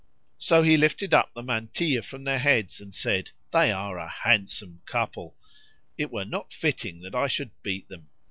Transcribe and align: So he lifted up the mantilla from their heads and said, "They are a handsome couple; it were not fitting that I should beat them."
So 0.39 0.63
he 0.63 0.77
lifted 0.77 1.13
up 1.13 1.35
the 1.35 1.43
mantilla 1.43 2.01
from 2.01 2.23
their 2.23 2.39
heads 2.39 2.81
and 2.81 2.91
said, 2.91 3.29
"They 3.51 3.71
are 3.71 3.99
a 3.99 4.07
handsome 4.09 4.81
couple; 4.87 5.35
it 5.95 6.09
were 6.11 6.25
not 6.25 6.51
fitting 6.51 7.01
that 7.01 7.13
I 7.13 7.27
should 7.27 7.51
beat 7.61 7.87
them." 7.87 8.09